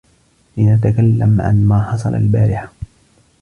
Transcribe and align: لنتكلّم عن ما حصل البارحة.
لنتكلّم 0.57 1.41
عن 1.41 1.65
ما 1.67 1.91
حصل 1.91 2.15
البارحة. 2.15 2.71